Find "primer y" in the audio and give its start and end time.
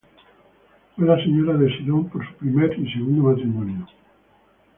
2.37-2.91